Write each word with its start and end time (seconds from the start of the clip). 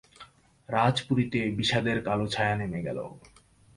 রাজপুরীতে 0.69 1.39
বিষাদের 1.57 1.97
কালো 2.07 2.25
ছায়া 2.27 2.55
নেমে 2.55 2.79
গেল। 2.87 2.99